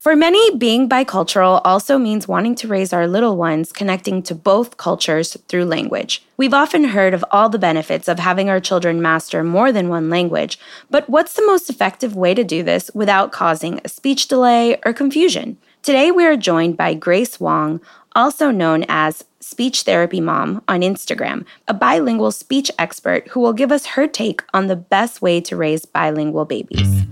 [0.00, 4.78] For many, being bicultural also means wanting to raise our little ones connecting to both
[4.78, 6.24] cultures through language.
[6.38, 10.08] We've often heard of all the benefits of having our children master more than one
[10.08, 10.58] language,
[10.88, 14.94] but what's the most effective way to do this without causing a speech delay or
[14.94, 15.58] confusion?
[15.82, 17.78] Today, we are joined by Grace Wong,
[18.16, 23.70] also known as Speech Therapy Mom on Instagram, a bilingual speech expert who will give
[23.70, 27.04] us her take on the best way to raise bilingual babies.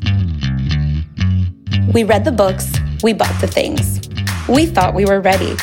[1.95, 2.71] We read the books,
[3.03, 3.99] we bought the things.
[4.47, 5.57] We thought we were ready.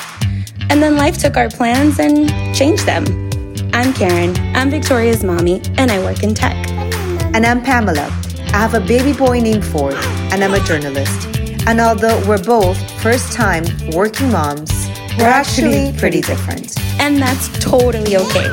[0.72, 3.06] And then life took our plans and changed them.
[3.74, 6.56] I'm Karen, I'm Victoria's mommy, and I work in tech.
[7.36, 8.08] And I'm Pamela.
[8.48, 9.94] I have a baby boy named Ford,
[10.34, 11.28] and I'm a journalist.
[11.68, 14.72] And although we're both first time working moms,
[15.20, 16.76] we're actually pretty different.
[17.00, 18.50] And that's totally okay.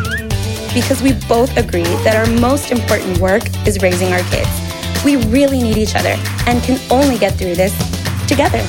[0.74, 4.61] Because we both agree that our most important work is raising our kids.
[5.04, 6.14] We really need each other
[6.46, 7.72] and can only get through this
[8.28, 8.64] together.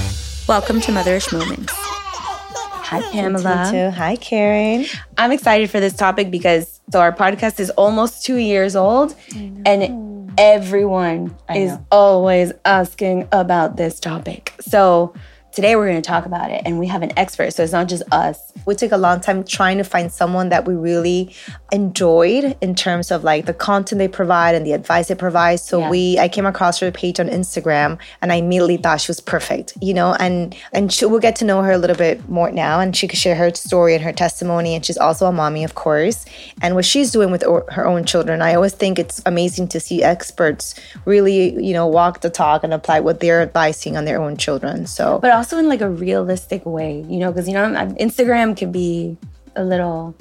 [0.48, 1.72] Welcome to Motherish Moments.
[1.76, 3.92] Hi, Pamela.
[3.96, 4.88] Hi, Karen.
[5.16, 10.32] I'm excited for this topic because so our podcast is almost two years old, and
[10.40, 11.86] everyone I is know.
[11.92, 14.54] always asking about this topic.
[14.60, 15.14] So
[15.54, 17.88] today we're going to talk about it, and we have an expert, so it's not
[17.88, 18.52] just us.
[18.66, 21.34] We took a long time trying to find someone that we really
[21.72, 25.60] enjoyed in terms of like the content they provide and the advice they provide.
[25.60, 25.90] So Yeah.
[25.90, 29.74] we, I came across her page on Instagram, and I immediately thought she was perfect,
[29.82, 30.14] you know.
[30.20, 33.08] And and she, we'll get to know her a little bit more now, and she
[33.08, 34.76] could share her story and her testimony.
[34.76, 36.26] And she's also a mommy, of course,
[36.62, 38.42] and what she's doing with o- her own children.
[38.42, 40.74] I always think it's amazing to see experts
[41.06, 44.88] really, you know, walk the talk and apply what they're advising on their own children.
[44.88, 47.66] So but also in like a realistic way, you know, because you know
[48.00, 49.18] Instagram can be
[49.56, 50.16] a little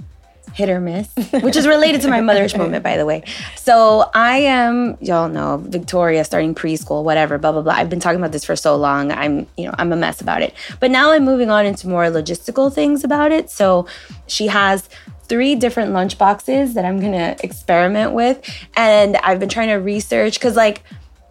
[0.54, 3.22] hit or miss, which is related to my mother's moment, by the way.
[3.56, 7.72] So I am, y'all know, Victoria starting preschool, whatever, blah blah blah.
[7.74, 9.12] I've been talking about this for so long.
[9.12, 10.54] I'm, you know, I'm a mess about it.
[10.80, 13.50] But now I'm moving on into more logistical things about it.
[13.50, 13.86] So
[14.26, 14.88] she has
[15.28, 18.42] three different lunch boxes that I'm gonna experiment with,
[18.76, 20.82] and I've been trying to research because like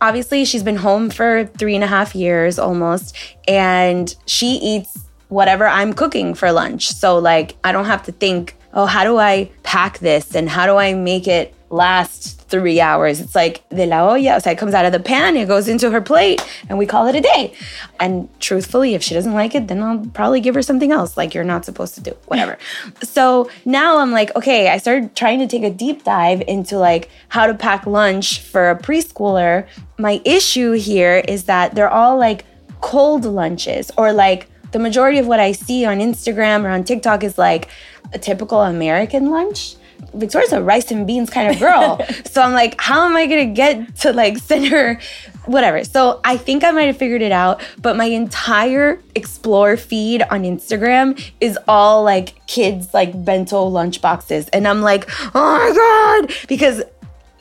[0.01, 3.15] obviously she's been home for three and a half years almost
[3.47, 4.97] and she eats
[5.29, 6.89] whatever i'm cooking for lunch.
[6.89, 10.35] So like i don't have to think oh how do i pack this?
[10.35, 13.21] And how do i make it last three hours?
[13.21, 14.41] It's like de la olla.
[14.41, 17.07] So it comes out of the pan it goes into her plate and we call
[17.07, 17.53] it a day.
[17.99, 21.33] And truthfully if she doesn't like it then i'll probably give her something else like
[21.33, 22.57] you're not supposed to do whatever.
[23.03, 27.09] So now i'm like okay i started trying to take a deep dive into like
[27.29, 29.67] how to pack lunch for a preschooler.
[29.97, 32.45] My issue here is that they're all like
[32.81, 37.23] cold lunches or like the majority of what I see on Instagram or on TikTok
[37.23, 37.67] is like
[38.13, 39.75] a typical American lunch.
[40.13, 42.05] Victoria's a rice and beans kind of girl.
[42.25, 44.99] so I'm like, how am I gonna get to like send her
[45.45, 45.83] whatever?
[45.83, 50.43] So I think I might have figured it out, but my entire explore feed on
[50.43, 54.49] Instagram is all like kids like bento lunch boxes.
[54.49, 56.83] And I'm like, oh my God, because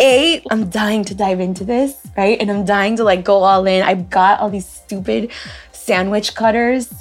[0.00, 2.40] a, I'm dying to dive into this, right?
[2.40, 3.82] And I'm dying to like go all in.
[3.82, 5.30] I've got all these stupid
[5.72, 6.92] sandwich cutters.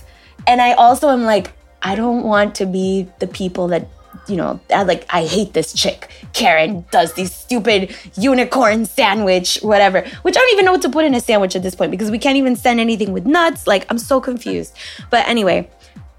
[0.48, 1.52] And I also am like,
[1.82, 3.88] I don't want to be the people that,
[4.28, 6.10] you know, I like, I hate this chick.
[6.34, 11.06] Karen does these stupid unicorn sandwich, whatever, which I don't even know what to put
[11.06, 13.68] in a sandwich at this point because we can't even send anything with nuts.
[13.68, 14.76] Like, I'm so confused.
[15.10, 15.70] But anyway,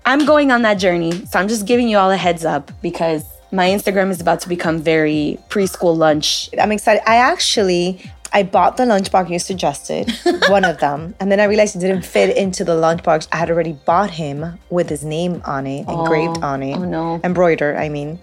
[0.05, 1.27] I'm going on that journey.
[1.27, 4.49] So I'm just giving you all a heads up because my Instagram is about to
[4.49, 7.03] become very preschool lunch I'm excited.
[7.09, 8.01] I actually
[8.33, 10.13] I bought the lunchbox you suggested,
[10.49, 13.29] one of them, and then I realized it didn't fit into the lunchbox.
[13.33, 16.77] I had already bought him with his name on it, engraved oh, on it.
[16.77, 17.21] oh no.
[17.25, 18.19] Embroidered, I mean.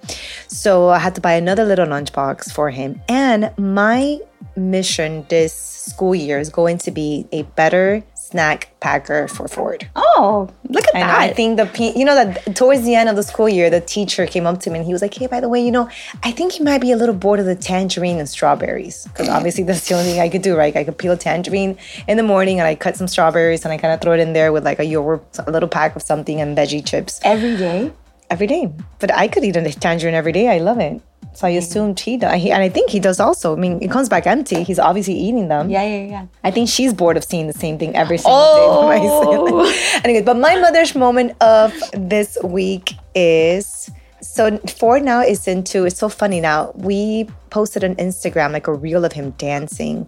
[0.47, 3.01] So I had to buy another little lunchbox for him.
[3.09, 4.19] And my
[4.55, 9.87] mission this school year is going to be a better snack packer for Ford.
[9.95, 11.19] Oh, look at know, that.
[11.19, 14.25] I think the you know that towards the end of the school year, the teacher
[14.27, 15.89] came up to me and he was like, "Hey, by the way, you know,
[16.23, 19.63] I think he might be a little bored of the tangerine and strawberries because obviously
[19.63, 20.75] that's the only thing I could do, right?
[20.75, 21.77] I could peel a tangerine
[22.07, 24.33] in the morning and I cut some strawberries and I kind of throw it in
[24.33, 27.91] there with like a yogurt, a little pack of something and veggie chips Every day.
[28.29, 28.71] every day.
[28.99, 30.49] But I could eat a tangerine every day.
[30.49, 31.01] I love it.
[31.37, 33.55] So I assumed he does, he, and I think he does also.
[33.55, 34.63] I mean, it comes back empty.
[34.63, 35.69] He's obviously eating them.
[35.69, 36.25] Yeah, yeah, yeah.
[36.43, 38.89] I think she's bored of seeing the same thing every single Oh.
[38.89, 38.97] day.
[38.97, 39.61] for.
[39.61, 39.99] Oh.
[40.03, 43.87] Anyways, but my mother's moment of this week is
[44.19, 45.85] so Ford now is into.
[45.85, 46.71] It's so funny now.
[46.73, 50.07] We posted on Instagram like a reel of him dancing,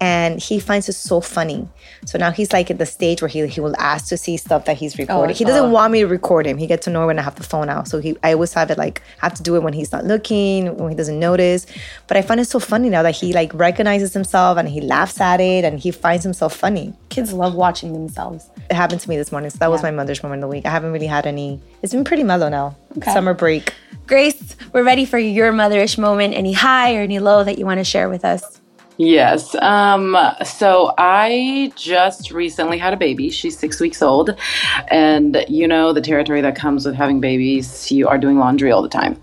[0.00, 1.68] and he finds it so funny.
[2.06, 4.64] So now he's like at the stage where he he will ask to see stuff
[4.64, 5.34] that he's recording.
[5.34, 5.76] Oh, he doesn't oh.
[5.76, 6.56] want me to record him.
[6.56, 7.86] He gets to know when I have the phone out.
[7.86, 10.74] So he I always have it like have to do it when he's not looking,
[10.78, 11.66] when he doesn't notice.
[12.06, 15.20] But I find it so funny now that he like recognizes himself and he laughs
[15.20, 16.94] at it and he finds himself funny.
[17.10, 18.48] Kids love watching themselves.
[18.70, 19.50] It happened to me this morning.
[19.50, 20.64] So that was my mother's moment of the week.
[20.64, 21.60] I haven't really had any.
[21.82, 22.74] It's been pretty mellow now.
[23.12, 23.74] Summer break.
[24.06, 26.32] Grace, we're ready for your motherish moment.
[26.32, 28.60] Any high or any low that you want to share with us?
[28.98, 29.54] Yes.
[29.56, 33.30] Um, so I just recently had a baby.
[33.30, 34.38] She's six weeks old.
[34.92, 38.80] And you know, the territory that comes with having babies, you are doing laundry all
[38.80, 39.20] the time.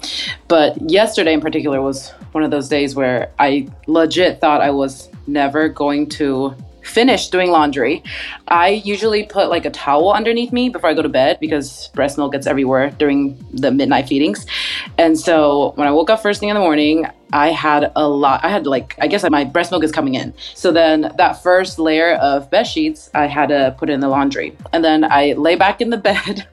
[0.49, 5.09] But yesterday in particular was one of those days where I legit thought I was
[5.27, 6.53] never going to
[6.83, 8.03] finish doing laundry,
[8.47, 12.17] I usually put like a towel underneath me before I go to bed because breast
[12.17, 14.45] milk gets everywhere during the midnight feedings.
[14.97, 18.43] And so when I woke up first thing in the morning, I had a lot.
[18.43, 20.33] I had like, I guess my breast milk is coming in.
[20.53, 24.55] So then that first layer of bed sheets, I had to put in the laundry.
[24.71, 26.47] And then I lay back in the bed,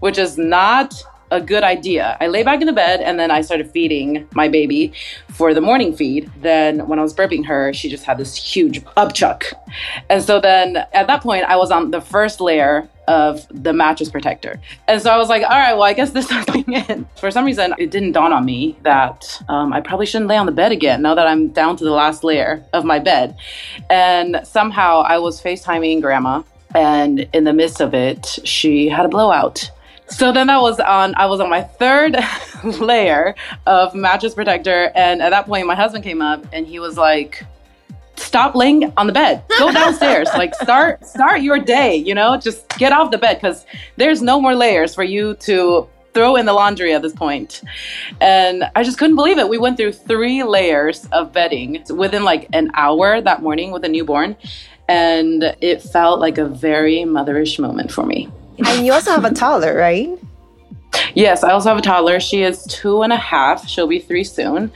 [0.00, 0.94] which is not
[1.30, 2.16] a good idea.
[2.20, 4.92] I lay back in the bed and then I started feeding my baby
[5.30, 6.30] for the morning feed.
[6.40, 9.44] Then when I was burping her, she just had this huge upchuck.
[10.08, 14.08] And so then at that point, I was on the first layer of the mattress
[14.08, 14.60] protector.
[14.88, 17.06] And so I was like, all right, well, I guess this is going in.
[17.16, 20.46] For some reason, it didn't dawn on me that um, I probably shouldn't lay on
[20.46, 23.36] the bed again now that I'm down to the last layer of my bed.
[23.90, 26.42] And somehow I was FaceTiming grandma.
[26.74, 29.70] And in the midst of it, she had a blowout.
[30.14, 32.16] So then that was on I was on my third
[32.64, 33.34] layer
[33.66, 37.44] of mattress protector and at that point my husband came up and he was like
[38.14, 39.42] stop laying on the bed.
[39.58, 40.28] Go downstairs.
[40.34, 42.36] like start start your day, you know?
[42.36, 43.66] Just get off the bed cuz
[43.96, 47.62] there's no more layers for you to throw in the laundry at this point.
[48.20, 49.48] And I just couldn't believe it.
[49.48, 53.88] We went through 3 layers of bedding within like an hour that morning with a
[53.88, 54.36] newborn
[54.88, 58.28] and it felt like a very motherish moment for me.
[58.58, 60.18] And you also have a toddler, right?
[61.14, 62.20] Yes, I also have a toddler.
[62.20, 63.68] She is two and a half.
[63.68, 64.72] She'll be three soon.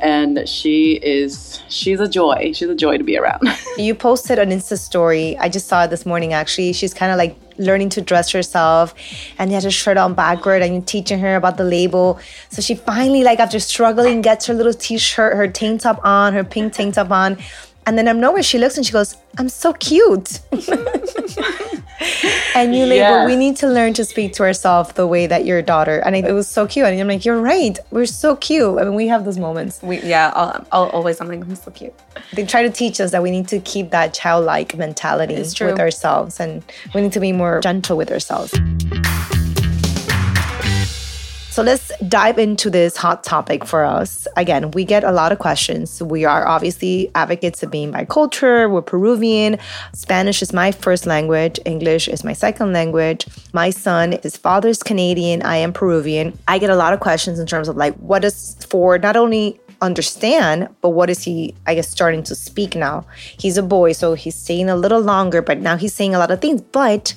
[0.00, 2.52] And she is, she's a joy.
[2.54, 3.48] She's a joy to be around.
[3.78, 5.36] you posted an Insta story.
[5.38, 6.72] I just saw it this morning actually.
[6.72, 8.94] She's kind of like learning to dress herself
[9.38, 12.18] and you has her shirt on backward and you're teaching her about the label.
[12.48, 16.44] So she finally, like after struggling, gets her little t-shirt, her tank top on, her
[16.44, 17.38] pink tank top on.
[17.86, 20.40] And then I'm nowhere she looks and she goes, I'm so cute.
[22.54, 25.62] and you label, we need to learn to speak to ourselves the way that your
[25.62, 25.98] daughter.
[25.98, 26.86] And it was so cute.
[26.86, 27.78] And I'm like, you're right.
[27.90, 28.78] We're so cute.
[28.78, 29.82] I mean, we have those moments.
[29.82, 31.94] We, yeah, I'll, I'll always, I'm like, I'm so cute.
[32.34, 36.38] They try to teach us that we need to keep that childlike mentality with ourselves
[36.38, 36.62] and
[36.94, 38.52] we need to be more gentle with ourselves.
[41.52, 44.26] So let's dive into this hot topic Ford us.
[44.38, 46.02] Again, we get a lot of questions.
[46.02, 48.70] We are obviously advocates of being bicultural.
[48.70, 49.58] We're Peruvian.
[49.92, 51.60] Spanish is my first language.
[51.66, 53.26] English is my second language.
[53.52, 55.42] My son, his father's Canadian.
[55.42, 56.38] I am Peruvian.
[56.48, 59.60] I get a lot of questions in terms of like, what does for not only
[59.82, 63.04] understand, but what is he, I guess, starting to speak now?
[63.36, 66.30] He's a boy, so he's saying a little longer, but now he's saying a lot
[66.30, 66.62] of things.
[66.62, 67.14] But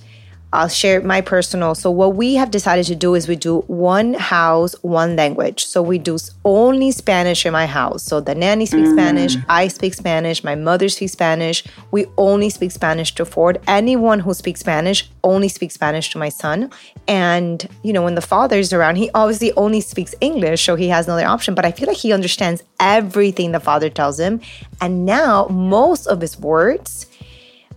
[0.55, 1.75] I'll share my personal.
[1.75, 5.65] So what we have decided to do is we do one house, one language.
[5.65, 8.03] So we do only Spanish in my house.
[8.03, 8.93] So the nanny speaks mm.
[8.93, 11.63] Spanish, I speak Spanish, my mother speaks Spanish.
[11.91, 13.59] We only speak Spanish to Ford.
[13.67, 16.71] Anyone who speaks Spanish only speaks Spanish to my son.
[17.07, 20.87] And you know, when the father is around, he obviously only speaks English, so he
[20.89, 21.53] has no other option.
[21.53, 24.41] But I feel like he understands everything the father tells him.
[24.81, 27.07] And now most of his words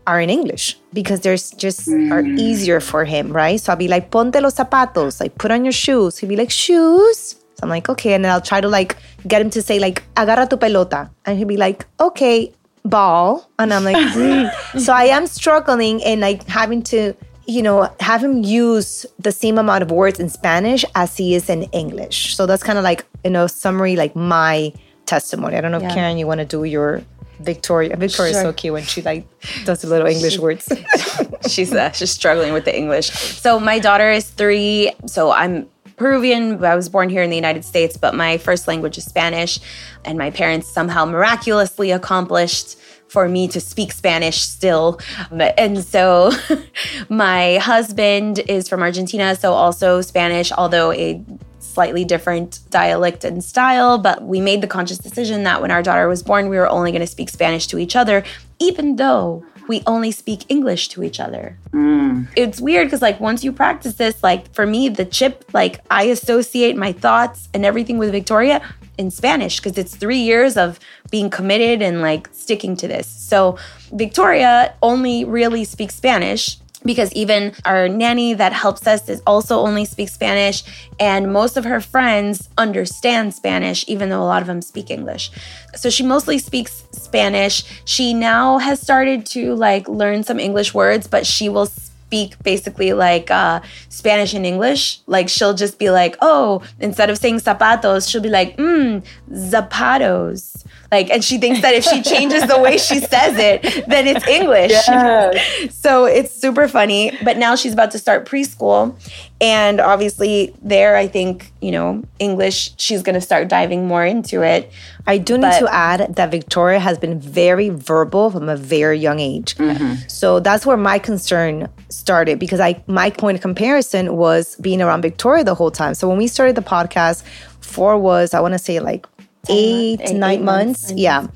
[0.08, 2.10] are in English because there's just mm.
[2.10, 3.60] are easier for him, right?
[3.60, 6.16] So I'll be like, ponte los zapatos, like put on your shoes.
[6.16, 7.36] He'll be like, shoes.
[7.54, 8.14] So I'm like, okay.
[8.14, 11.10] And then I'll try to like get him to say like, agarra tu pelota.
[11.26, 12.52] And he'll be like, okay,
[12.84, 13.50] ball.
[13.58, 14.80] And I'm like, mm.
[14.80, 17.12] so I am struggling and like having to,
[17.46, 21.50] you know, have him use the same amount of words in Spanish as he is
[21.50, 22.34] in English.
[22.34, 24.72] So that's kind of like, you know, summary, like my
[25.04, 25.56] testimony.
[25.56, 25.88] I don't know yeah.
[25.88, 27.02] if Karen, you want to do your
[27.40, 27.96] Victoria.
[27.96, 28.42] Victoria's sure.
[28.42, 29.26] so cute when she like
[29.64, 30.68] does the little English she, words.
[31.48, 33.10] she's uh, she's struggling with the English.
[33.10, 34.92] So my daughter is three.
[35.06, 36.64] So I'm Peruvian.
[36.64, 39.58] I was born here in the United States, but my first language is Spanish,
[40.04, 42.76] and my parents somehow miraculously accomplished
[43.08, 45.00] for me to speak Spanish still.
[45.30, 46.30] And so
[47.08, 51.22] my husband is from Argentina, so also Spanish, although a
[51.68, 56.08] slightly different dialect and style, but we made the conscious decision that when our daughter
[56.08, 58.24] was born, we were only going to speak Spanish to each other,
[58.58, 61.56] even though we only speak English to each other.
[61.72, 62.26] Mm.
[62.34, 66.04] It's weird because, like, once you practice this, like, for me, the chip, like, I
[66.04, 68.62] associate my thoughts and everything with Victoria
[68.98, 73.06] in Spanish because it's three years of being committed and like sticking to this.
[73.06, 73.56] So
[73.92, 79.84] Victoria only really speaks Spanish because even our nanny that helps us is also only
[79.84, 80.62] speaks Spanish
[81.00, 85.30] and most of her friends understand Spanish even though a lot of them speak English.
[85.74, 87.64] So she mostly speaks Spanish.
[87.84, 91.66] She now has started to like learn some English words but she will
[92.08, 95.00] speak basically like uh, Spanish and English.
[95.06, 100.64] Like she'll just be like, oh, instead of saying zapatos, she'll be like, mm, zapatos.
[100.90, 104.26] Like, and she thinks that if she changes the way she says it, then it's
[104.26, 104.70] English.
[104.70, 105.74] Yes.
[105.74, 107.12] so it's super funny.
[107.22, 108.98] But now she's about to start preschool.
[109.40, 114.42] And obviously, there, I think, you know, English, she's going to start diving more into
[114.42, 114.72] it.
[115.06, 118.98] I do need but, to add that Victoria has been very verbal from a very
[118.98, 119.56] young age.
[119.56, 120.08] Mm-hmm.
[120.08, 125.02] So that's where my concern started because I my point of comparison was being around
[125.02, 125.94] Victoria the whole time.
[125.94, 127.22] So when we started the podcast,
[127.60, 129.06] Ford was, I want to say like
[129.48, 130.88] eight, eight nine eight months.
[130.88, 131.00] months.
[131.00, 131.26] Yeah.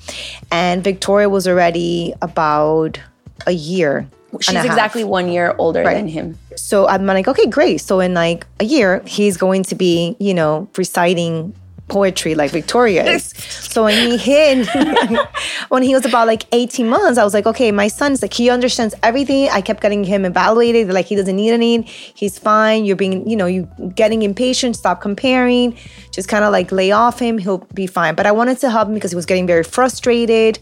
[0.50, 3.00] And Victoria was already about
[3.46, 4.08] a year.
[4.40, 5.94] She's exactly one year older right.
[5.94, 6.38] than him.
[6.56, 7.78] So I'm like, okay, great.
[7.78, 11.54] So in like a year, he's going to be, you know, reciting
[11.92, 13.24] poetry like Victoria is.
[13.72, 14.66] so when he hit,
[15.68, 18.48] when he was about like 18 months, I was like, okay, my son's like, he
[18.48, 19.50] understands everything.
[19.50, 20.88] I kept getting him evaluated.
[20.88, 21.82] Like he doesn't need any.
[21.82, 22.86] He's fine.
[22.86, 24.74] You're being, you know, you getting impatient.
[24.76, 25.76] Stop comparing.
[26.10, 27.36] Just kind of like lay off him.
[27.36, 28.14] He'll be fine.
[28.14, 30.58] But I wanted to help him because he was getting very frustrated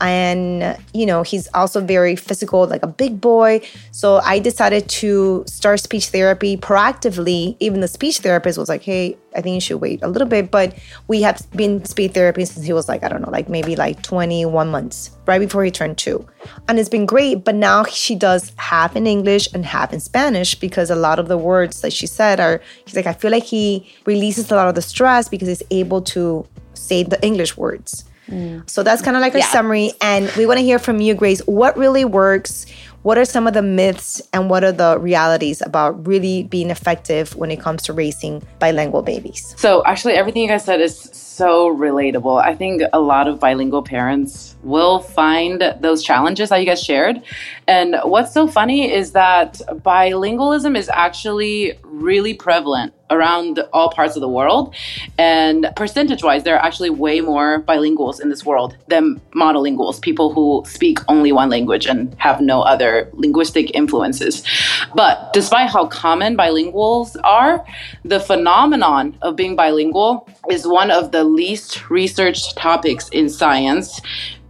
[0.00, 3.60] and you know he's also very physical like a big boy.
[3.92, 7.56] So i decided to start speech therapy proactively.
[7.60, 10.50] Even the speech therapist was like hey i think you should wait a little bit.
[10.50, 10.76] But
[11.08, 14.02] we have been speech therapy since he was like i don't know like maybe like
[14.02, 16.26] 21 months right before he turned two.
[16.68, 20.54] And it's been great but now she does half in english and half in spanish
[20.54, 23.44] because a lot of the words that she said are he's like i feel like
[23.44, 28.04] he releases a lot of the stress because he's able to say the english words
[28.30, 28.68] Mm.
[28.70, 29.46] so that's kind of like a yeah.
[29.46, 29.92] summary.
[30.00, 31.40] And we want to hear from you, Grace.
[31.46, 32.66] What really works?
[33.02, 37.34] What are some of the myths and what are the realities about really being effective
[37.34, 39.54] when it comes to raising bilingual babies?
[39.56, 42.44] So, actually, everything you guys said is so relatable.
[42.44, 47.22] I think a lot of bilingual parents will find those challenges that you guys shared.
[47.66, 54.20] And what's so funny is that bilingualism is actually really prevalent around all parts of
[54.20, 54.74] the world.
[55.18, 60.32] And percentage wise, there are actually way more bilinguals in this world than monolinguals, people
[60.32, 64.44] who speak only one language and have no other linguistic influences.
[64.94, 67.64] But despite how common bilinguals are,
[68.04, 74.00] the phenomenon of being bilingual is one of the least researched topics in science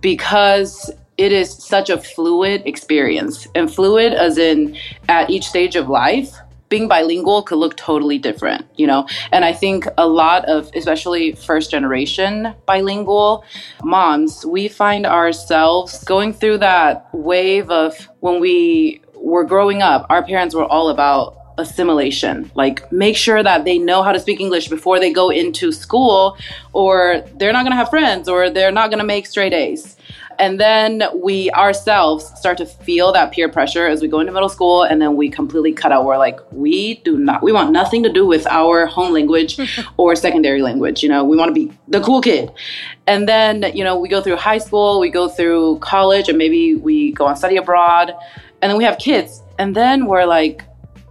[0.00, 3.46] because it is such a fluid experience.
[3.54, 4.76] And fluid as in
[5.08, 6.34] at each stage of life,
[6.70, 9.06] being bilingual could look totally different, you know?
[9.32, 13.44] And I think a lot of, especially first generation bilingual
[13.82, 20.22] moms, we find ourselves going through that wave of when we were growing up, our
[20.24, 22.50] parents were all about assimilation.
[22.54, 26.36] Like, make sure that they know how to speak English before they go into school,
[26.72, 29.96] or they're not gonna have friends, or they're not gonna make straight A's.
[30.40, 34.48] And then we ourselves start to feel that peer pressure as we go into middle
[34.48, 36.06] school, and then we completely cut out.
[36.06, 39.60] We're like, we do not, we want nothing to do with our home language
[39.98, 41.02] or secondary language.
[41.02, 42.50] You know, we want to be the cool kid.
[43.06, 46.74] And then, you know, we go through high school, we go through college, and maybe
[46.74, 48.14] we go on study abroad,
[48.62, 49.42] and then we have kids.
[49.58, 50.62] And then we're like,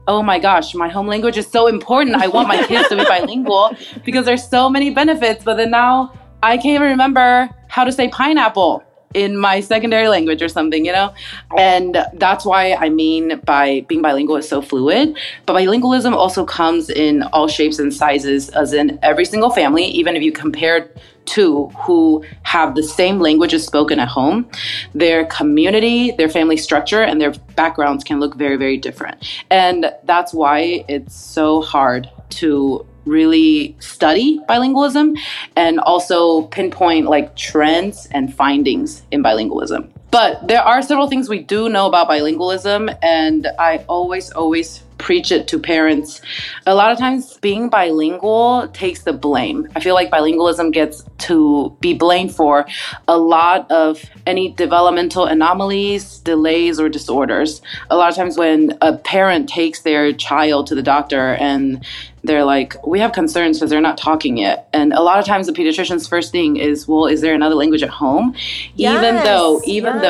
[0.09, 2.15] oh my gosh, my home language is so important.
[2.15, 5.43] I want my kids to be bilingual because there's so many benefits.
[5.43, 6.11] But then now
[6.41, 10.91] I can't even remember how to say pineapple in my secondary language or something, you
[10.91, 11.13] know?
[11.57, 15.17] And that's why I mean by being bilingual is so fluid.
[15.45, 20.15] But bilingualism also comes in all shapes and sizes, as in every single family, even
[20.15, 20.91] if you compare
[21.25, 24.49] two who have the same languages spoken at home,
[24.93, 29.23] their community, their family structure, and their backgrounds can look very, very different.
[29.49, 35.17] And that's why it's so hard to really study bilingualism
[35.55, 39.89] and also pinpoint like trends and findings in bilingualism.
[40.11, 45.31] But there are several things we do know about bilingualism, and I always, always preach
[45.31, 46.21] it to parents.
[46.67, 49.67] A lot of times, being bilingual takes the blame.
[49.75, 52.67] I feel like bilingualism gets to be blamed for
[53.07, 57.61] a lot of any developmental anomalies, delays, or disorders.
[57.89, 61.83] A lot of times, when a parent takes their child to the doctor and
[62.23, 64.67] they're like, we have concerns because they're not talking yet.
[64.73, 67.81] And a lot of times the pediatrician's first thing is, well, is there another language
[67.81, 68.35] at home?
[68.75, 70.01] Yes, even though, even yes.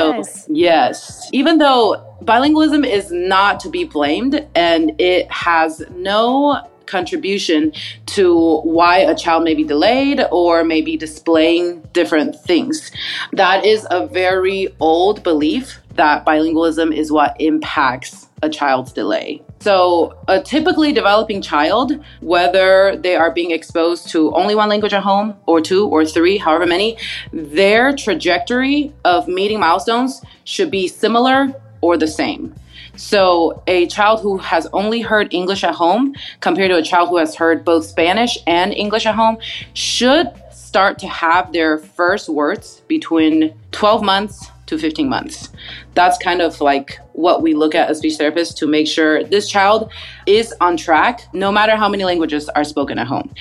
[0.46, 7.72] though, yes, even though bilingualism is not to be blamed and it has no contribution
[8.08, 12.92] to why a child may be delayed or maybe displaying different things.
[13.34, 19.42] That is a very old belief that bilingualism is what impacts a child's delay.
[19.60, 25.04] So, a typically developing child, whether they are being exposed to only one language at
[25.04, 26.98] home or two or three, however many,
[27.34, 32.54] their trajectory of meeting milestones should be similar or the same.
[32.96, 37.18] So, a child who has only heard English at home compared to a child who
[37.18, 39.38] has heard both Spanish and English at home
[39.74, 45.50] should start to have their first words between 12 months to 15 months.
[45.96, 49.50] That's kind of like what we look at as speech therapists to make sure this
[49.50, 49.92] child
[50.28, 53.34] is on track no matter how many languages are spoken at home.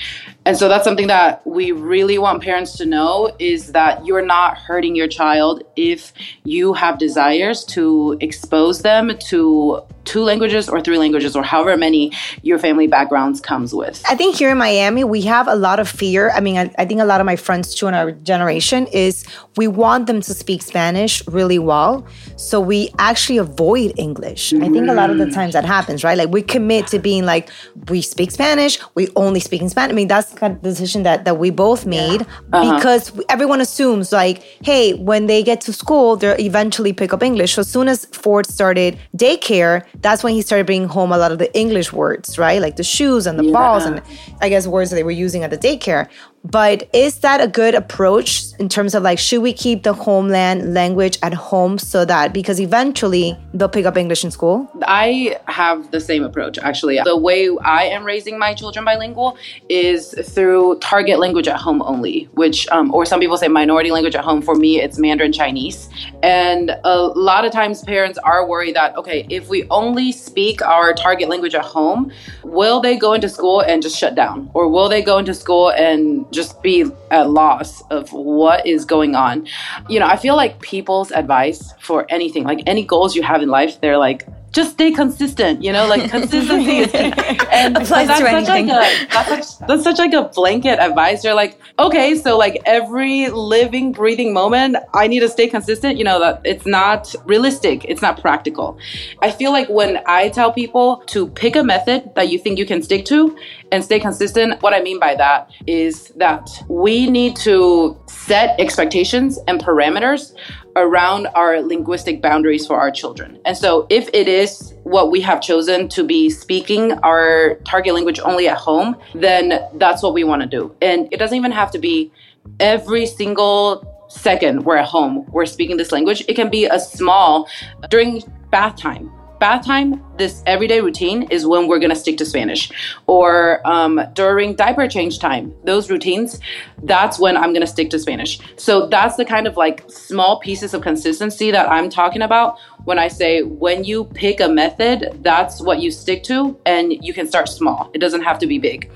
[0.48, 4.56] And so that's something that we really want parents to know is that you're not
[4.56, 6.14] hurting your child if
[6.44, 12.10] you have desires to expose them to two languages or three languages or however many
[12.42, 14.02] your family backgrounds comes with.
[14.08, 16.30] I think here in Miami, we have a lot of fear.
[16.30, 19.26] I mean, I, I think a lot of my friends too in our generation is
[19.56, 22.06] we want them to speak Spanish really well.
[22.36, 24.52] So we actually avoid English.
[24.52, 24.64] Mm.
[24.64, 26.16] I think a lot of the times that happens, right?
[26.16, 27.50] Like we commit to being like,
[27.88, 29.92] we speak Spanish, we only speak in Spanish.
[29.92, 32.76] I mean, that's kind of the decision that, that we both made uh-huh.
[32.76, 37.54] because everyone assumes like, hey, when they get to school, they'll eventually pick up English.
[37.54, 41.32] So as soon as Ford started daycare, that's when he started bringing home a lot
[41.32, 42.62] of the English words, right?
[42.62, 43.52] Like the shoes and the yeah.
[43.52, 44.00] balls and
[44.40, 46.08] I guess words that they were using at the daycare.
[46.44, 50.72] But is that a good approach in terms of like, should we keep the homeland
[50.72, 54.70] language at home so that because eventually they'll pick up English in school?
[54.82, 57.00] I have the same approach actually.
[57.04, 59.36] The way I am raising my children bilingual
[59.68, 64.14] is through target language at home only, which, um, or some people say minority language
[64.14, 64.40] at home.
[64.40, 65.88] For me, it's Mandarin Chinese.
[66.22, 70.92] And a lot of times parents are worried that, okay, if we only speak our
[70.94, 72.12] target language at home,
[72.44, 74.50] will they go into school and just shut down?
[74.54, 79.14] Or will they go into school and just be at loss of what is going
[79.14, 79.46] on.
[79.88, 83.48] You know, I feel like people's advice for anything, like any goals you have in
[83.48, 86.94] life, they're like, just stay consistent, you know, like consistency is
[87.52, 88.68] and applies that's to such anything.
[88.68, 91.24] Like a, that's, such, that's such like a blanket advice.
[91.24, 95.98] You're like, okay, so like every living, breathing moment, I need to stay consistent.
[95.98, 97.84] You know that it's not realistic.
[97.84, 98.78] It's not practical.
[99.20, 102.66] I feel like when I tell people to pick a method that you think you
[102.66, 103.36] can stick to
[103.70, 109.38] and stay consistent, what I mean by that is that we need to set expectations
[109.46, 110.34] and parameters
[110.82, 113.38] around our linguistic boundaries for our children.
[113.44, 118.20] And so, if it is what we have chosen to be speaking our target language
[118.20, 120.74] only at home, then that's what we want to do.
[120.80, 122.12] And it doesn't even have to be
[122.60, 126.24] every single second we're at home, we're speaking this language.
[126.28, 127.48] It can be a small
[127.90, 132.26] during bath time bath time, this everyday routine is when we're going to stick to
[132.26, 132.70] Spanish.
[133.06, 136.40] Or um, during diaper change time, those routines,
[136.82, 138.40] that's when I'm going to stick to Spanish.
[138.56, 142.98] So that's the kind of like small pieces of consistency that I'm talking about when
[142.98, 147.28] I say when you pick a method, that's what you stick to and you can
[147.28, 147.90] start small.
[147.92, 148.90] It doesn't have to be big.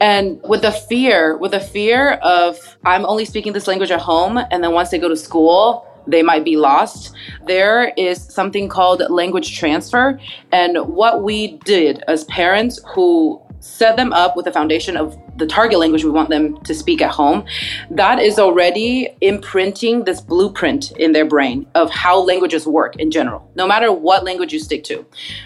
[0.00, 4.38] And with the fear, with the fear of I'm only speaking this language at home
[4.38, 7.14] and then once they go to school, they might be lost.
[7.46, 10.18] There is something called language transfer.
[10.52, 15.46] And what we did as parents who set them up with a foundation of the
[15.46, 17.44] target language we want them to speak at home,
[17.90, 23.50] that is already imprinting this blueprint in their brain of how languages work in general,
[23.54, 25.04] no matter what language you stick to.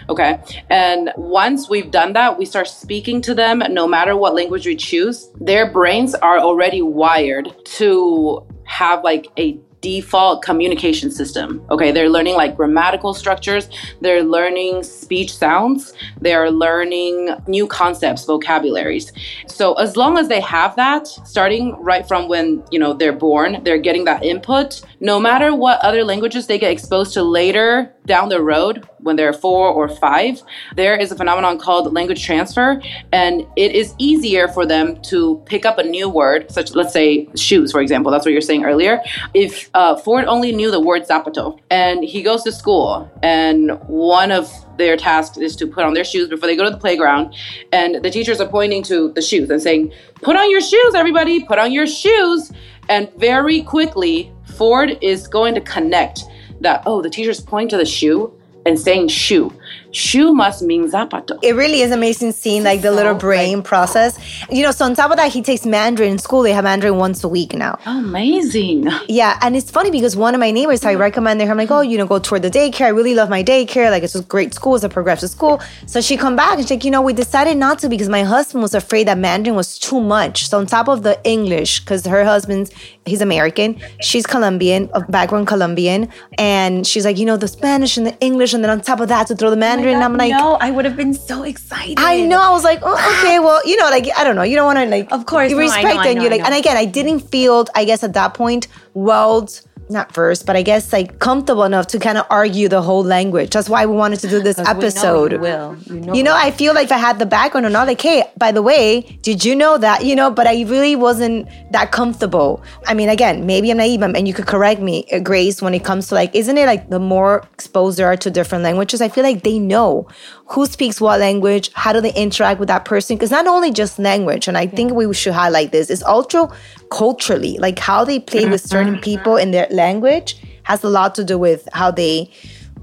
[0.09, 0.39] Okay.
[0.69, 4.75] And once we've done that, we start speaking to them, no matter what language we
[4.75, 11.63] choose, their brains are already wired to have like a default communication system.
[11.69, 13.67] Okay, they're learning like grammatical structures,
[13.99, 19.11] they're learning speech sounds, they're learning new concepts, vocabularies.
[19.47, 23.61] So as long as they have that, starting right from when, you know, they're born,
[23.63, 28.29] they're getting that input, no matter what other languages they get exposed to later down
[28.29, 30.41] the road when they're four or five,
[30.75, 35.65] there is a phenomenon called language transfer, and it is easier for them to pick
[35.65, 38.11] up a new word, such let's say shoes, for example.
[38.11, 39.01] That's what you're saying earlier.
[39.33, 44.31] If uh, Ford only knew the word zapato, and he goes to school, and one
[44.31, 47.35] of their tasks is to put on their shoes before they go to the playground,
[47.71, 51.43] and the teachers are pointing to the shoes and saying, "Put on your shoes, everybody!
[51.43, 52.51] Put on your shoes!"
[52.89, 56.23] And very quickly, Ford is going to connect
[56.61, 58.33] that, oh, the teacher's pointing to the shoe
[58.65, 59.51] and saying shoe.
[59.91, 61.37] Shoe must mean zapato.
[61.43, 64.17] It really is amazing seeing like the little brain process.
[64.49, 66.41] You know, so on top of that, he takes Mandarin in school.
[66.41, 67.77] They have Mandarin once a week now.
[67.85, 68.87] Amazing.
[69.07, 70.99] Yeah, and it's funny because one of my neighbors, I mm.
[70.99, 71.51] recommended her.
[71.51, 72.85] I'm like, oh, you know, go toward the daycare.
[72.85, 73.91] I really love my daycare.
[73.91, 74.75] Like, it's a great school.
[74.75, 75.61] It's a progressive school.
[75.85, 78.23] So she come back and she's like, you know, we decided not to because my
[78.23, 80.47] husband was afraid that Mandarin was too much.
[80.49, 82.71] So on top of the English, because her husband's
[83.05, 88.07] he's American, she's Colombian, of background Colombian, and she's like, you know, the Spanish and
[88.07, 89.93] the English, and then on top of that to throw the Mandarin.
[89.93, 91.97] Oh and I'm like, no, I would have been so excited.
[91.99, 92.41] I know.
[92.49, 94.47] I was like, oh, okay, well, you know, like I don't know.
[94.49, 96.45] You don't want to like, Of course, you no, respect know, and you're I like,
[96.47, 99.47] and again, I didn't feel, I guess, at that point, well,
[99.93, 103.51] not first, but I guess like comfortable enough to kind of argue the whole language.
[103.51, 105.31] That's why we wanted to do this 'Cause we know episode.
[105.33, 105.75] you will.
[105.85, 108.01] You know You know, I feel like if I had the background or not, like,
[108.01, 110.03] hey, by the way, did you know that?
[110.03, 112.61] You know, but I really wasn't that comfortable.
[112.87, 115.83] I mean, again, maybe I'm naive, and you could correct me, uh, Grace, when it
[115.83, 119.09] comes to like, isn't it like the more exposed they are to different languages, I
[119.09, 120.07] feel like they know
[120.47, 123.15] who speaks what language, how do they interact with that person?
[123.15, 126.51] Because not only just language, and I think we should highlight this, it's also
[126.93, 131.23] culturally, like how they play with certain people in their language has a lot to
[131.23, 132.29] do with how they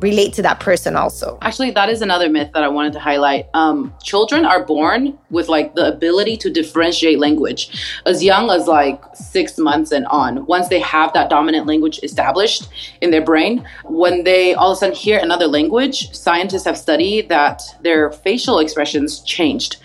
[0.01, 1.39] relate to that person also.
[1.43, 3.47] Actually, that is another myth that I wanted to highlight.
[3.55, 9.01] Um, children are born with like the ability to differentiate language as young as like
[9.15, 10.45] six months and on.
[10.47, 12.69] Once they have that dominant language established
[13.01, 17.29] in their brain, when they all of a sudden hear another language, scientists have studied
[17.29, 19.77] that their facial expressions changed.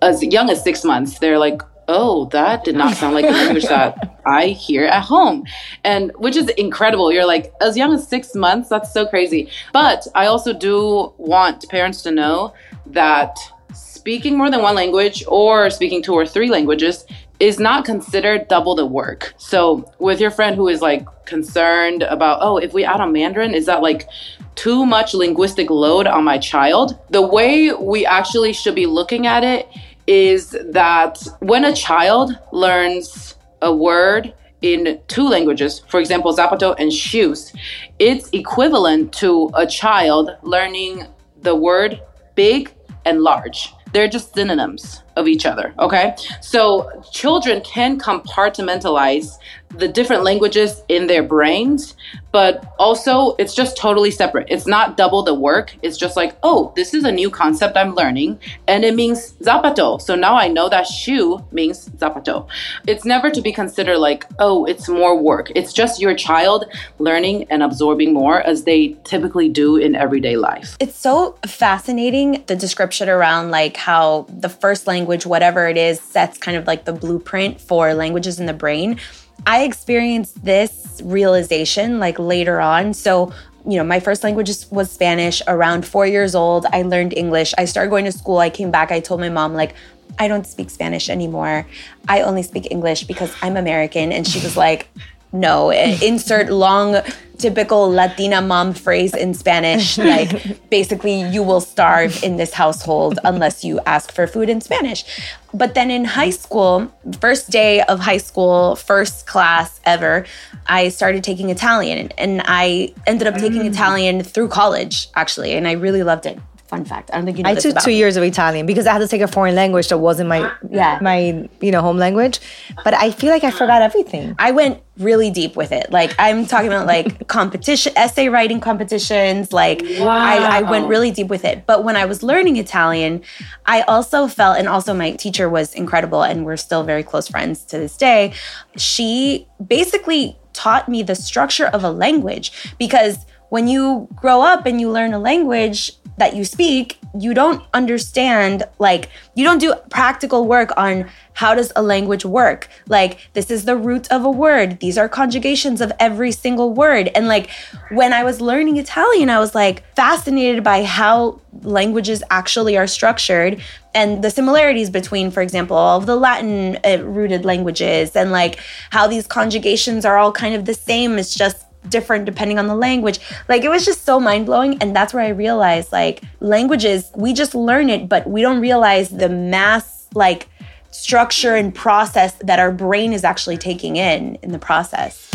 [0.00, 3.64] As young as six months, they're like, oh, that did not sound like the language
[3.64, 5.44] that I hear at home.
[5.84, 7.10] And which is incredible.
[7.10, 9.50] You're like, as young as six months, that's so crazy.
[9.72, 12.52] But I also do want parents to know
[12.86, 13.36] that
[13.72, 17.04] speaking more than one language or speaking two or three languages
[17.40, 19.34] is not considered double the work.
[19.38, 23.54] So with your friend who is like concerned about, oh, if we add on Mandarin,
[23.54, 24.08] is that like
[24.56, 26.98] too much linguistic load on my child?
[27.10, 29.68] The way we actually should be looking at it
[30.08, 36.90] is that when a child learns a word in two languages, for example, Zapato and
[36.90, 37.52] shoes,
[37.98, 41.06] it's equivalent to a child learning
[41.42, 42.00] the word
[42.34, 42.72] big
[43.04, 43.72] and large.
[43.92, 46.14] They're just synonyms of each other, okay?
[46.40, 49.36] So children can compartmentalize
[49.70, 51.94] the different languages in their brains,
[52.32, 54.46] but also it's just totally separate.
[54.50, 55.74] It's not double the work.
[55.82, 60.00] It's just like, oh, this is a new concept I'm learning and it means zapato.
[60.00, 62.48] So now I know that shoe means zapato.
[62.86, 65.52] It's never to be considered like, oh, it's more work.
[65.54, 66.64] It's just your child
[66.98, 70.76] learning and absorbing more as they typically do in everyday life.
[70.80, 76.38] It's so fascinating the description around like how the first language, whatever it is, sets
[76.38, 78.98] kind of like the blueprint for languages in the brain.
[79.46, 82.94] I experienced this realization like later on.
[82.94, 83.32] So,
[83.66, 85.42] you know, my first language was Spanish.
[85.46, 87.54] Around four years old, I learned English.
[87.58, 88.38] I started going to school.
[88.38, 88.90] I came back.
[88.90, 89.74] I told my mom, like,
[90.18, 91.66] I don't speak Spanish anymore.
[92.08, 94.12] I only speak English because I'm American.
[94.12, 94.88] And she was like,
[95.32, 96.96] no, eh, insert long,
[97.38, 99.98] typical Latina mom phrase in Spanish.
[100.08, 105.04] Like, basically, you will starve in this household unless you ask for food in Spanish.
[105.52, 110.24] But then in high school, first day of high school, first class ever,
[110.66, 112.10] I started taking Italian.
[112.16, 115.52] And I ended up taking Italian through college, actually.
[115.52, 116.38] And I really loved it.
[116.68, 117.08] Fun fact.
[117.10, 119.08] I don't think you know I took two years of Italian because I had to
[119.08, 120.98] take a foreign language that wasn't my Yeah.
[121.00, 122.40] my you know home language.
[122.84, 124.34] But I feel like I forgot everything.
[124.38, 125.90] I went really deep with it.
[125.90, 129.50] Like I'm talking about like competition, essay writing competitions.
[129.50, 131.64] Like I, I went really deep with it.
[131.66, 133.22] But when I was learning Italian,
[133.64, 137.64] I also felt, and also my teacher was incredible, and we're still very close friends
[137.66, 138.34] to this day.
[138.76, 144.80] She basically taught me the structure of a language because when you grow up and
[144.80, 150.46] you learn a language that you speak, you don't understand, like, you don't do practical
[150.46, 152.68] work on how does a language work.
[152.88, 157.08] Like, this is the root of a word, these are conjugations of every single word.
[157.14, 157.50] And, like,
[157.90, 163.62] when I was learning Italian, I was like fascinated by how languages actually are structured
[163.94, 168.58] and the similarities between, for example, all of the Latin uh, rooted languages and like
[168.90, 171.18] how these conjugations are all kind of the same.
[171.18, 173.20] It's just different depending on the language.
[173.48, 174.78] Like it was just so mind blowing.
[174.80, 179.10] And that's where I realized like languages, we just learn it, but we don't realize
[179.10, 180.48] the mass like
[180.90, 185.30] structure and process that our brain is actually taking in in the process.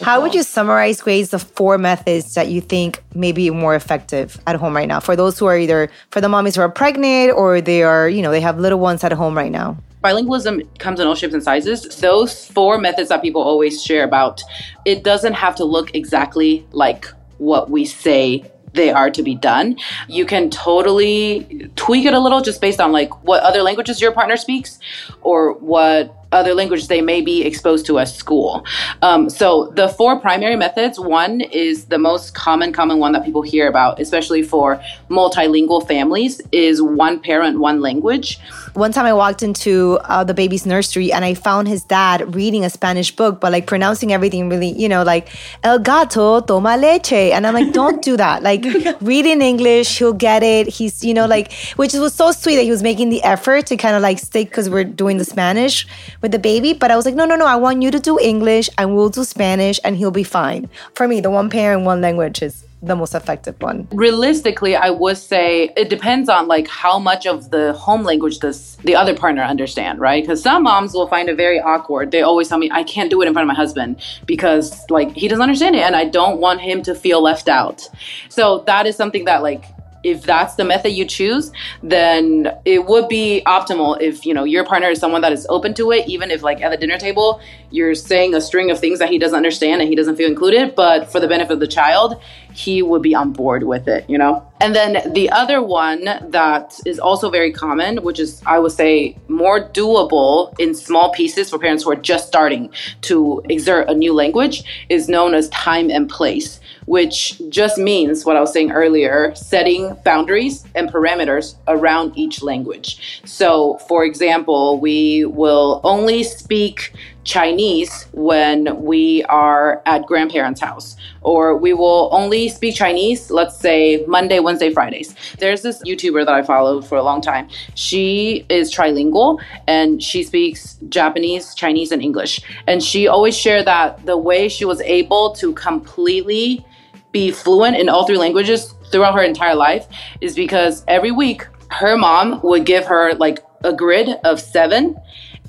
[0.00, 4.40] How would you summarize, Grace, the four methods that you think may be more effective
[4.46, 7.36] at home right now for those who are either for the mommies who are pregnant
[7.36, 9.76] or they are, you know, they have little ones at home right now?
[10.02, 11.82] Bilingualism comes in all shapes and sizes.
[11.96, 14.42] Those four methods that people always share about,
[14.84, 17.06] it doesn't have to look exactly like
[17.38, 19.76] what we say they are to be done.
[20.08, 24.12] You can totally tweak it a little just based on like what other languages your
[24.12, 24.78] partner speaks
[25.22, 28.64] or what other languages they may be exposed to at school.
[29.00, 33.42] Um, so the four primary methods, one is the most common, common one that people
[33.42, 38.38] hear about, especially for multilingual families, is one parent, one language.
[38.74, 42.64] One time I walked into uh, the baby's nursery and I found his dad reading
[42.64, 45.28] a Spanish book, but like pronouncing everything really, you know, like
[45.64, 47.12] El gato toma leche.
[47.12, 48.42] And I'm like, don't do that.
[48.42, 48.64] Like,
[49.00, 50.68] read in English, he'll get it.
[50.68, 53.76] He's, you know, like, which was so sweet that he was making the effort to
[53.76, 55.86] kind of like stick because we're doing the Spanish
[56.20, 56.72] with the baby.
[56.74, 59.10] But I was like, no, no, no, I want you to do English and we'll
[59.10, 60.68] do Spanish and he'll be fine.
[60.94, 63.88] For me, the one parent, one language is the most effective one?
[63.92, 68.76] Realistically, I would say it depends on like how much of the home language does
[68.84, 70.22] the other partner understand, right?
[70.22, 72.10] Because some moms will find it very awkward.
[72.10, 75.12] They always tell me, I can't do it in front of my husband because like
[75.12, 77.88] he doesn't understand it and I don't want him to feel left out.
[78.28, 79.64] So that is something that like
[80.04, 84.64] if that's the method you choose, then it would be optimal if you know your
[84.64, 87.40] partner is someone that is open to it, even if like at the dinner table
[87.70, 90.74] you're saying a string of things that he doesn't understand and he doesn't feel included,
[90.74, 92.20] but for the benefit of the child,
[92.54, 94.44] he would be on board with it, you know?
[94.60, 99.16] And then the other one that is also very common, which is I would say
[99.28, 102.70] more doable in small pieces for parents who are just starting
[103.02, 108.36] to exert a new language, is known as time and place which just means what
[108.36, 113.20] I was saying earlier setting boundaries and parameters around each language.
[113.26, 116.92] So, for example, we will only speak
[117.24, 124.02] Chinese when we are at grandparents' house, or we will only speak Chinese, let's say
[124.06, 125.14] Monday, Wednesday, Fridays.
[125.38, 127.50] There's this YouTuber that I followed for a long time.
[127.74, 132.40] She is trilingual and she speaks Japanese, Chinese, and English.
[132.66, 136.64] And she always shared that the way she was able to completely
[137.12, 139.86] be fluent in all three languages throughout her entire life
[140.20, 144.96] is because every week her mom would give her like a grid of seven.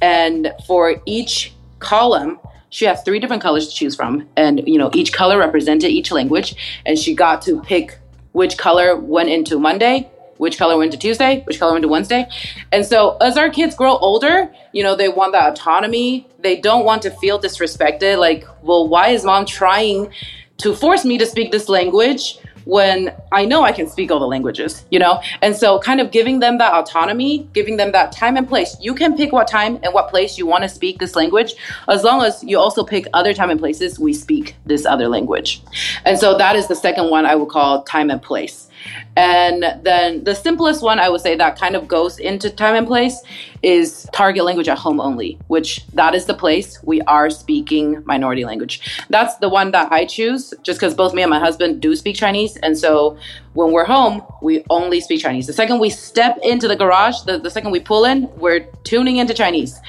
[0.01, 2.39] And for each column
[2.71, 4.27] she had three different colors to choose from.
[4.35, 6.55] And you know each color represented each language.
[6.85, 7.97] And she got to pick
[8.31, 12.27] which color went into monday which color went to tuesday which color went to wednesday.
[12.71, 16.27] And so as our kids grow older you know they want that autonomy.
[16.39, 18.17] They don't want to feel disrespected.
[18.17, 20.11] Like well why is mom trying
[20.59, 24.27] to force me to speak this language when I know I can speak all the
[24.27, 25.21] languages, you know?
[25.41, 28.77] And so, kind of giving them that autonomy, giving them that time and place.
[28.79, 31.53] You can pick what time and what place you want to speak this language,
[31.87, 35.63] as long as you also pick other time and places we speak this other language.
[36.05, 38.68] And so, that is the second one I would call time and place.
[39.15, 42.87] And then the simplest one I would say that kind of goes into time and
[42.87, 43.21] place
[43.61, 48.45] is target language at home only, which that is the place we are speaking minority
[48.45, 49.05] language.
[49.09, 52.15] That's the one that I choose just because both me and my husband do speak
[52.15, 52.55] Chinese.
[52.57, 53.17] And so
[53.53, 55.47] when we're home, we only speak Chinese.
[55.47, 59.17] The second we step into the garage, the, the second we pull in, we're tuning
[59.17, 59.79] into Chinese.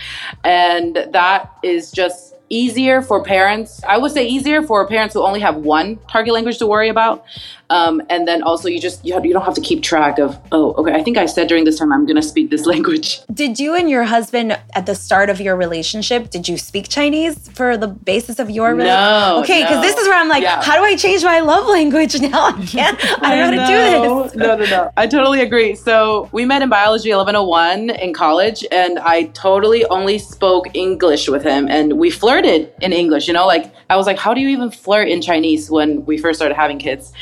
[0.44, 3.82] And that is just easier for parents.
[3.84, 7.24] I would say easier for parents who only have one target language to worry about.
[7.70, 10.36] Um, and then also you just you, have, you don't have to keep track of
[10.50, 13.20] oh okay I think I said during this time I'm going to speak this language.
[13.32, 17.48] Did you and your husband at the start of your relationship did you speak Chinese
[17.50, 18.98] for the basis of your relationship?
[18.98, 19.40] No.
[19.42, 19.82] Okay, because no.
[19.82, 20.60] this is where I'm like, yeah.
[20.62, 22.46] how do I change my love language now?
[22.46, 22.98] I can't.
[23.22, 24.34] I don't know how to do this.
[24.36, 24.92] no, no, no.
[24.96, 25.76] I totally agree.
[25.76, 31.44] So we met in biology 1101 in college, and I totally only spoke English with
[31.44, 33.28] him, and we flirted in English.
[33.28, 36.18] You know, like I was like, how do you even flirt in Chinese when we
[36.18, 37.12] first started having kids?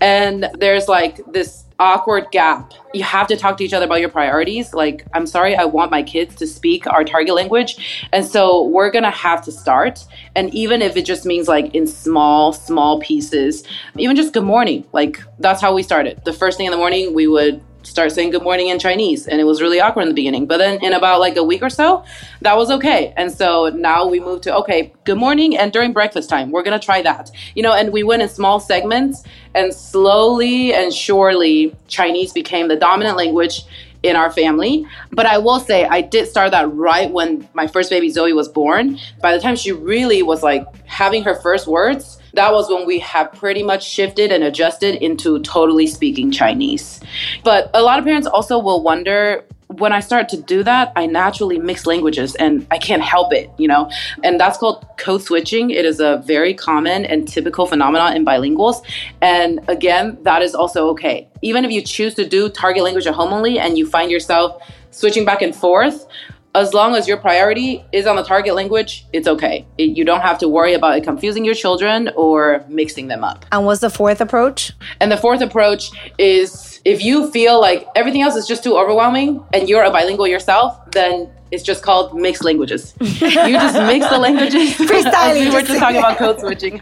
[0.00, 2.72] And there's like this awkward gap.
[2.92, 4.74] You have to talk to each other about your priorities.
[4.74, 8.08] Like, I'm sorry, I want my kids to speak our target language.
[8.12, 10.04] And so we're going to have to start.
[10.34, 13.62] And even if it just means like in small, small pieces,
[13.96, 16.20] even just good morning, like that's how we started.
[16.24, 19.26] The first thing in the morning, we would start saying good morning in Chinese.
[19.26, 20.46] And it was really awkward in the beginning.
[20.46, 22.04] But then in about like a week or so,
[22.42, 23.12] that was okay.
[23.16, 25.56] And so now we moved to, okay, good morning.
[25.56, 27.30] And during breakfast time, we're going to try that.
[27.54, 29.24] You know, and we went in small segments.
[29.54, 33.62] And slowly and surely, Chinese became the dominant language
[34.02, 34.86] in our family.
[35.10, 38.48] But I will say, I did start that right when my first baby Zoe was
[38.48, 38.98] born.
[39.20, 42.98] By the time she really was like having her first words, that was when we
[43.00, 47.00] have pretty much shifted and adjusted into totally speaking Chinese.
[47.44, 51.06] But a lot of parents also will wonder when I start to do that, I
[51.06, 53.90] naturally mix languages and I can't help it, you know?
[54.24, 55.70] And that's called code switching.
[55.70, 58.82] It is a very common and typical phenomenon in bilinguals.
[59.20, 61.28] And again, that is also okay.
[61.42, 64.62] Even if you choose to do target language at home only and you find yourself
[64.90, 66.06] switching back and forth,
[66.60, 69.66] as long as your priority is on the target language, it's okay.
[69.78, 73.44] It, you don't have to worry about it confusing your children or mixing them up.
[73.52, 74.72] And what's the fourth approach?
[75.00, 79.44] And the fourth approach is if you feel like everything else is just too overwhelming
[79.52, 82.94] and you're a bilingual yourself, then it's just called mixed languages.
[83.00, 84.74] you just mix the languages.
[84.74, 85.48] Freestyling.
[85.48, 86.80] we were just talking about code switching.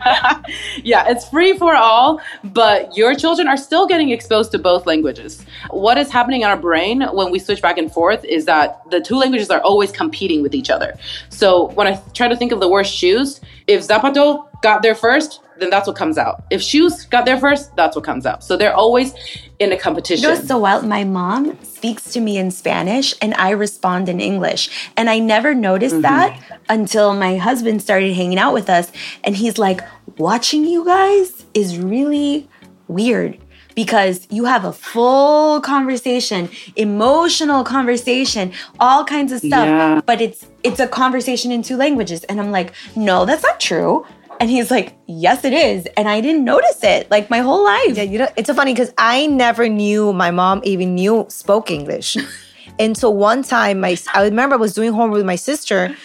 [0.83, 5.45] yeah, it's free for all, but your children are still getting exposed to both languages.
[5.71, 9.01] What is happening in our brain when we switch back and forth is that the
[9.01, 10.97] two languages are always competing with each other.
[11.29, 15.41] So when I try to think of the word shoes, if zapato got there first,
[15.59, 16.45] then that's what comes out.
[16.51, 18.45] If shoes got there first, that's what comes out.
[18.45, 19.15] So they're always
[19.59, 20.23] in a competition.
[20.23, 20.85] You know so wild?
[20.85, 24.91] My mom speaks to me in Spanish and I respond in English.
[24.97, 26.03] And I never noticed mm-hmm.
[26.03, 28.91] that until my husband started hanging out with us.
[29.25, 29.81] And he's like,
[30.19, 32.49] watching you guys is really
[32.89, 33.39] weird
[33.77, 39.67] because you have a full conversation, emotional conversation, all kinds of stuff.
[39.67, 40.01] Yeah.
[40.05, 42.25] But it's it's a conversation in two languages.
[42.25, 44.05] And I'm like, no, that's not true.
[44.41, 45.87] And he's like, yes, it is.
[45.97, 47.97] And I didn't notice it like my whole life.
[47.97, 51.71] Yeah, you know, it's so funny because I never knew my mom even knew spoke
[51.71, 52.17] English.
[52.79, 55.97] Until one time, my I remember I was doing homework with my sister,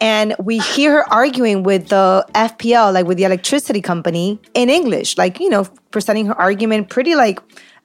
[0.00, 5.16] and we hear her arguing with the FPL, like with the electricity company, in English,
[5.18, 7.38] like you know, presenting her argument pretty like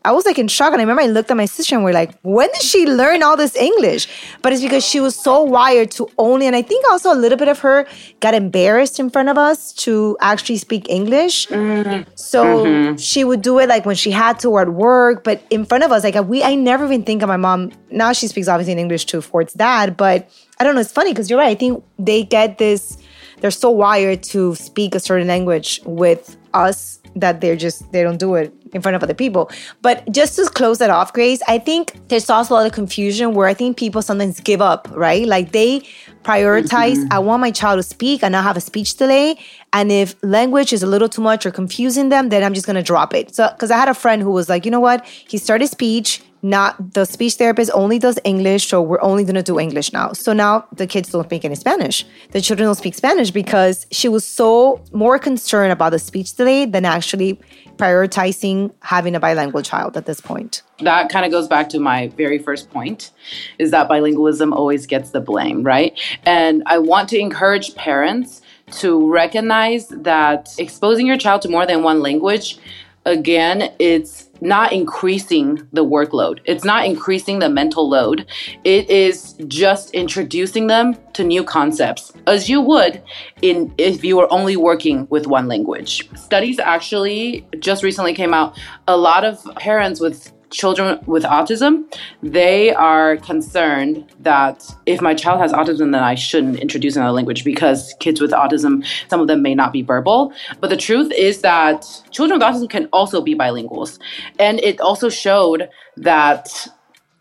[0.03, 0.73] I was like in shock.
[0.73, 3.21] And I remember I looked at my sister and we're like, when did she learn
[3.21, 4.07] all this English?
[4.41, 7.37] But it's because she was so wired to only, and I think also a little
[7.37, 7.85] bit of her
[8.19, 11.47] got embarrassed in front of us to actually speak English.
[11.47, 12.09] Mm-hmm.
[12.15, 12.95] So mm-hmm.
[12.97, 15.83] she would do it like when she had to or at work, but in front
[15.83, 17.71] of us, like we, I never even think of my mom.
[17.91, 20.81] Now she speaks obviously in English to Ford's dad, but I don't know.
[20.81, 21.49] It's funny because you're right.
[21.49, 22.97] I think they get this,
[23.39, 28.17] they're so wired to speak a certain language with us that they're just, they don't
[28.17, 29.51] do it in front of other people.
[29.81, 33.33] But just to close that off, Grace, I think there's also a lot of confusion
[33.33, 35.27] where I think people sometimes give up, right?
[35.27, 35.81] Like they
[36.23, 37.13] prioritize, mm-hmm.
[37.13, 39.37] I want my child to speak and not have a speech delay.
[39.73, 42.83] And if language is a little too much or confusing them, then I'm just gonna
[42.83, 43.33] drop it.
[43.33, 45.05] So, because I had a friend who was like, you know what?
[45.05, 49.59] He started speech not the speech therapist only does English, so we're only gonna do
[49.59, 50.13] English now.
[50.13, 52.05] So now the kids don't speak any Spanish.
[52.31, 56.65] The children don't speak Spanish because she was so more concerned about the speech delay
[56.65, 57.39] than actually
[57.77, 60.61] prioritizing having a bilingual child at this point.
[60.79, 63.11] That kind of goes back to my very first point
[63.59, 65.99] is that bilingualism always gets the blame, right?
[66.25, 71.83] And I want to encourage parents to recognize that exposing your child to more than
[71.83, 72.57] one language
[73.05, 76.39] again, it's not increasing the workload.
[76.45, 78.25] It's not increasing the mental load.
[78.63, 83.03] It is just introducing them to new concepts, as you would
[83.41, 86.09] in if you were only working with one language.
[86.15, 88.57] Studies actually just recently came out.
[88.87, 91.85] A lot of parents with children with autism,
[92.21, 97.43] they are concerned that if my child has autism, then I shouldn't introduce another language
[97.43, 100.33] because kids with autism, some of them may not be verbal.
[100.59, 103.99] But the truth is that children with autism can also be bilinguals.
[104.39, 106.67] And it also showed that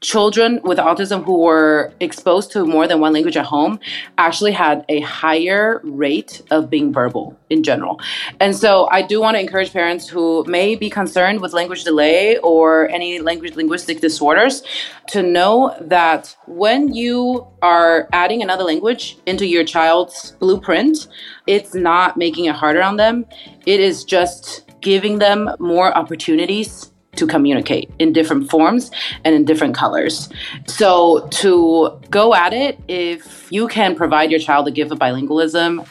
[0.01, 3.79] children with autism who were exposed to more than one language at home
[4.17, 8.01] actually had a higher rate of being verbal in general.
[8.41, 12.39] And so I do want to encourage parents who may be concerned with language delay
[12.39, 14.63] or any language linguistic disorders
[15.09, 21.09] to know that when you are adding another language into your child's blueprint,
[21.47, 23.27] it's not making it harder on them.
[23.67, 28.91] It is just giving them more opportunities to communicate in different forms
[29.25, 30.29] and in different colors.
[30.67, 35.87] So, to go at it, if you can provide your child a gift of bilingualism,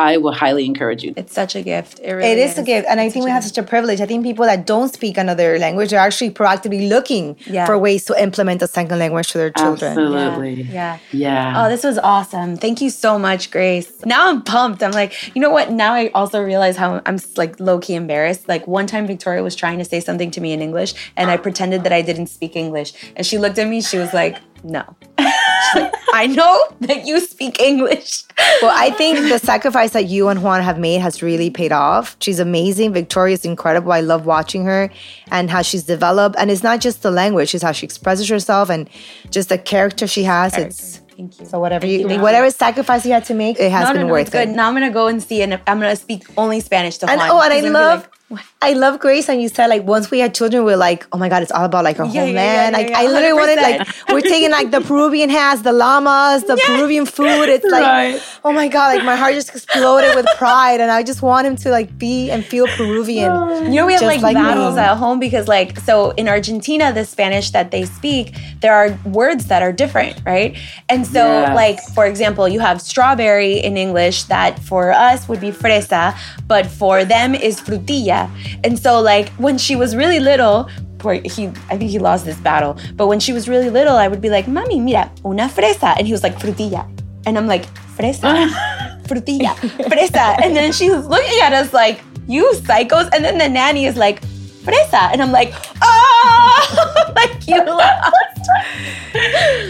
[0.00, 1.12] I will highly encourage you.
[1.16, 2.00] It's such a gift.
[2.02, 2.88] It, really it is, is, a gift.
[2.88, 4.00] And I think we have such a privilege.
[4.00, 7.66] I think people that don't speak another language are actually proactively looking yeah.
[7.66, 9.92] for ways to implement a second language to their children.
[9.92, 10.62] Absolutely.
[10.62, 10.98] Yeah.
[11.12, 11.30] yeah.
[11.30, 11.64] Yeah.
[11.64, 12.56] Oh, this was awesome.
[12.56, 13.92] Thank you so much, Grace.
[14.04, 14.82] Now I'm pumped.
[14.82, 15.70] I'm like, you know what?
[15.70, 18.48] Now I also realize how I'm like low key embarrassed.
[18.48, 21.36] Like one time Victoria was trying to say something to me in English and I
[21.36, 22.92] pretended that I didn't speak English.
[23.16, 24.84] And she looked at me, she was like, no.
[26.12, 28.24] I know that you speak English.
[28.62, 32.16] Well, I think the sacrifice that you and Juan have made has really paid off.
[32.20, 32.92] She's amazing.
[32.92, 33.92] Victoria's incredible.
[33.92, 34.90] I love watching her
[35.30, 36.36] and how she's developed.
[36.38, 38.88] And it's not just the language, it's how she expresses herself and
[39.30, 40.56] just the character she has.
[40.56, 41.46] It's Thank you.
[41.46, 44.06] So whatever you, you whatever sacrifice you had to make, it has no, been no,
[44.06, 44.48] no, worth good.
[44.48, 44.52] it.
[44.52, 47.30] Now I'm gonna go and see, and I'm gonna speak only Spanish to and, Juan.
[47.30, 48.00] Oh, and I love.
[48.00, 48.19] Like,
[48.62, 51.18] I love Grace, and you said like once we had children, we are like, oh
[51.18, 52.72] my god, it's all about like our Yeah, yeah, homeland.
[52.72, 56.44] yeah, like yeah, I literally wanted like we're taking like the Peruvian hats, the llamas,
[56.44, 57.48] the Peruvian food.
[57.48, 58.22] It's like Right.
[58.44, 61.56] oh my god, like my heart just exploded with pride, and I just want him
[61.56, 63.32] to like be and feel Peruvian.
[63.72, 64.42] You know, we have Just like, like me.
[64.42, 68.96] battles at home because, like, so in Argentina, the Spanish that they speak, there are
[69.06, 70.56] words that are different, right?
[70.88, 71.54] And so, Yes.
[71.54, 76.66] like, for example, you have strawberry in English that for us would be fresa, but
[76.66, 78.19] for them is frutilla.
[78.64, 80.68] And so, like, when she was really little,
[80.98, 84.08] poor he, I think he lost this battle, but when she was really little, I
[84.08, 85.96] would be like, Mami, mira, una fresa.
[85.96, 86.86] And he was like, frutilla.
[87.26, 87.66] And I'm like,
[87.96, 88.48] fresa,
[89.04, 89.54] frutilla,
[89.88, 90.42] fresa.
[90.42, 93.08] And then she was looking at us like, you psychos.
[93.12, 94.22] And then the nanny is like,
[94.64, 95.12] fresa.
[95.12, 95.52] And I'm like,
[95.82, 98.16] oh, like you lost.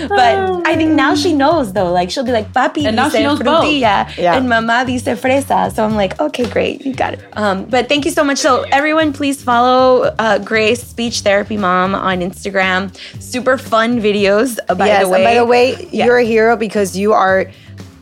[0.08, 1.90] but I think now she knows though.
[1.92, 3.64] Like she'll be like, papi And now dice she knows both.
[3.64, 4.36] frutilla Yeah.
[4.36, 5.72] and mama dice fresa.
[5.74, 7.20] So I'm like, okay, great, you got it.
[7.36, 8.38] Um, but thank you so much.
[8.38, 12.94] So everyone, please follow uh, Grace Speech Therapy Mom on Instagram.
[13.20, 14.58] Super fun videos.
[14.68, 16.06] uh, by yes, the way, and by the way, Yeah.
[16.06, 17.50] you're a hero because you are,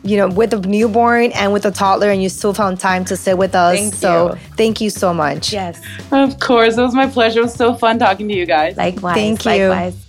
[0.03, 3.15] you know, with a newborn and with a toddler, and you still found time to
[3.17, 3.77] sit with us.
[3.77, 4.39] Thank so you.
[4.55, 5.51] thank you so much.
[5.53, 5.81] yes,
[6.11, 7.39] Of course, it was my pleasure.
[7.39, 8.77] It was so fun talking to you guys.
[8.77, 9.15] likewise.
[9.15, 9.69] Thank you.
[9.69, 10.05] Likewise.